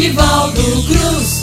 [0.00, 1.39] Nivaldo Cruz.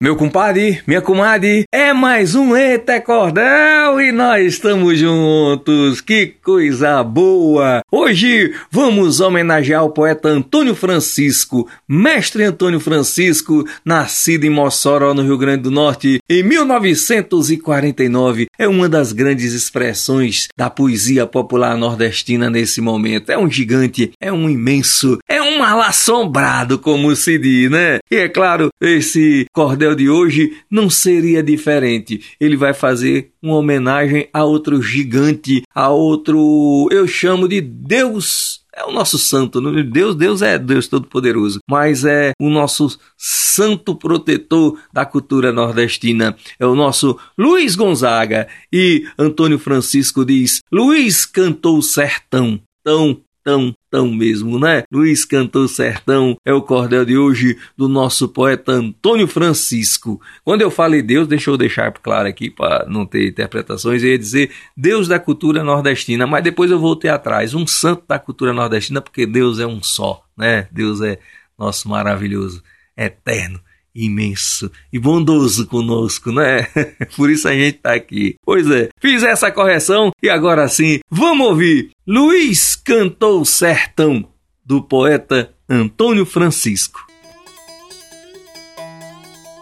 [0.00, 6.00] Meu compadre, minha comadre, é mais um Eita Cordel e nós estamos juntos.
[6.00, 7.80] Que coisa boa!
[7.90, 15.36] Hoje vamos homenagear o poeta Antônio Francisco, mestre Antônio Francisco, nascido em Mossoró, no Rio
[15.36, 18.46] Grande do Norte, em 1949.
[18.56, 23.32] É uma das grandes expressões da poesia popular nordestina nesse momento.
[23.32, 27.98] É um gigante, é um imenso, é um mal assombrado, como se diz, né?
[28.08, 32.20] E é claro, esse cordel de hoje não seria diferente.
[32.40, 38.84] Ele vai fazer uma homenagem a outro gigante, a outro, eu chamo de Deus é
[38.84, 45.04] o nosso santo, Deus, Deus é Deus Todo-Poderoso, mas é o nosso santo protetor da
[45.04, 48.46] cultura nordestina, é o nosso Luiz Gonzaga.
[48.72, 54.82] E Antônio Francisco diz: Luiz cantou sertão, tão tão, tão mesmo, né?
[54.92, 60.20] Luiz Cantor Sertão é o cordel de hoje do nosso poeta Antônio Francisco.
[60.44, 64.18] Quando eu falei Deus, deixa eu deixar claro aqui para não ter interpretações, eu ia
[64.18, 69.00] dizer Deus da cultura nordestina, mas depois eu voltei atrás, um santo da cultura nordestina,
[69.00, 70.68] porque Deus é um só, né?
[70.70, 71.18] Deus é
[71.58, 72.62] nosso maravilhoso,
[72.94, 73.60] eterno
[73.98, 76.66] imenso e bondoso conosco, né?
[77.16, 78.36] Por isso a gente tá aqui.
[78.44, 84.28] Pois é, fiz essa correção e agora sim, vamos ouvir Luiz Cantou Sertão,
[84.64, 87.06] do poeta Antônio Francisco.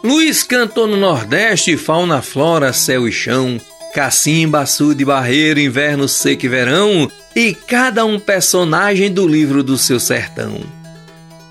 [0.04, 3.60] Luiz cantou no Nordeste fauna, flora, céu e chão,
[3.92, 9.98] cacimba, açude, barreiro, inverno, seco e verão, e cada um personagem do livro do seu
[9.98, 10.60] sertão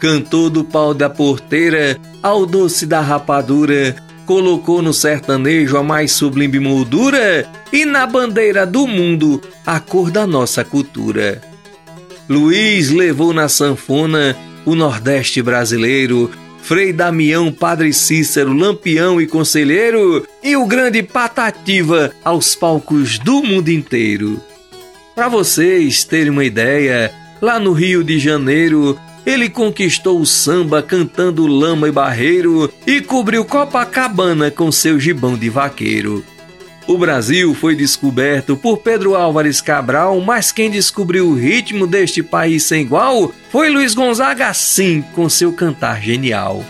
[0.06, 6.60] cantou do pau da porteira ao doce da rapadura, colocou no sertanejo a mais sublime
[6.60, 11.42] moldura e na bandeira do mundo a cor da nossa cultura.
[12.30, 16.30] Luiz levou na sanfona o Nordeste brasileiro,
[16.62, 23.70] Frei Damião, Padre Cícero, Lampião e Conselheiro, e o grande Patativa aos palcos do mundo
[23.70, 24.40] inteiro.
[25.16, 31.48] Para vocês terem uma ideia, lá no Rio de Janeiro, ele conquistou o samba cantando
[31.48, 36.24] lama e barreiro e cobriu Copacabana com seu gibão de vaqueiro.
[36.88, 42.64] O Brasil foi descoberto por Pedro Álvares Cabral, mas quem descobriu o ritmo deste país
[42.64, 46.64] sem igual foi Luiz Gonzaga, sim, com seu cantar genial.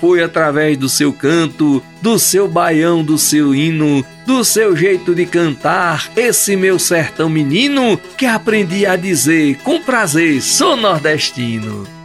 [0.00, 5.26] Foi através do seu canto, do seu baião, do seu hino, do seu jeito de
[5.26, 11.99] cantar, esse meu sertão menino, que aprendi a dizer com prazer: sou nordestino.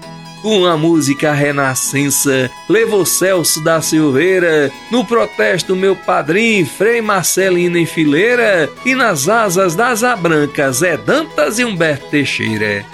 [0.45, 8.69] Uma música renascença levou Celso da Silveira, no protesto meu padrinho Frei Marcelino em fileira,
[8.85, 12.85] e nas asas das abrancas é Dantas e Humberto Teixeira.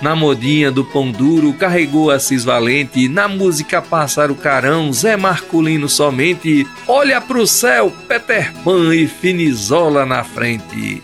[0.00, 6.66] Na modinha do pão duro carregou Assis Valente, na música Pássaro Carão, Zé Marculino somente,
[6.88, 11.02] olha pro céu, Peter Pan e Finizola na frente.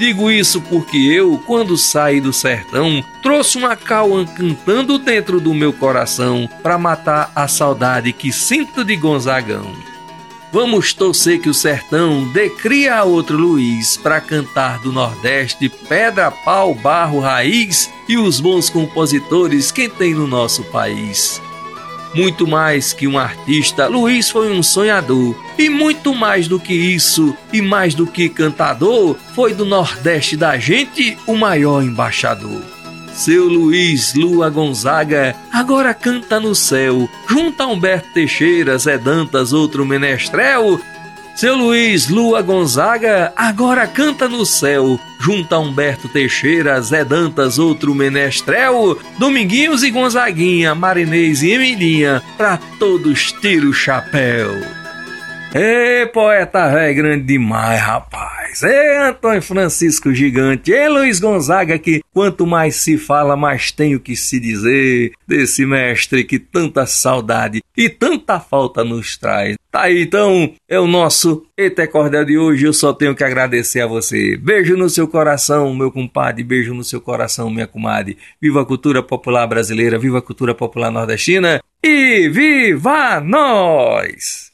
[0.00, 5.74] Digo isso porque eu, quando saí do sertão, trouxe uma cauã cantando dentro do meu
[5.74, 9.70] coração para matar a saudade que sinto de Gonzagão.
[10.50, 16.74] Vamos torcer que o sertão decria a outro Luiz para cantar do Nordeste pedra, pau,
[16.74, 21.42] barro, raiz e os bons compositores que tem no nosso país.
[22.14, 25.36] Muito mais que um artista, Luiz foi um sonhador.
[25.56, 30.58] E muito mais do que isso, e mais do que cantador, foi do Nordeste da
[30.58, 32.62] gente o maior embaixador.
[33.12, 39.84] Seu Luiz Lua Gonzaga agora canta no céu, junto a Humberto Teixeira, Zé Dantas, outro
[39.84, 40.80] menestrel,
[41.34, 47.94] seu Luiz Lua Gonzaga agora canta no céu, junto a Humberto Teixeira, Zé Dantas, outro
[47.94, 54.50] menestrel, Dominguinhos e Gonzaguinha, Marinês e Emilinha, pra todos tira o chapéu.
[55.54, 58.39] Ê, poeta velho grande demais, rapaz.
[58.62, 60.72] Ê, Antônio Francisco Gigante.
[60.72, 65.64] Ê, Luiz Gonzaga, que quanto mais se fala, mais tem o que se dizer desse
[65.64, 69.56] mestre que tanta saudade e tanta falta nos traz.
[69.70, 72.66] Tá aí, então, é o nosso Eté Cordel de hoje.
[72.66, 74.36] Eu só tenho que agradecer a você.
[74.36, 76.42] Beijo no seu coração, meu compadre.
[76.42, 78.18] Beijo no seu coração, minha comadre.
[78.40, 84.49] Viva a cultura popular brasileira, viva a cultura popular nordestina e viva nós!